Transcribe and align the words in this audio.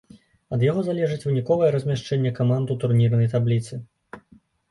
Ад 0.55 0.63
яго 0.69 0.81
залежыць 0.87 1.19
выніковае 1.27 1.69
размяшчэнне 1.75 2.31
каманд 2.39 2.67
у 2.77 2.77
турнірнай 2.85 3.31
табліцы. 3.37 3.73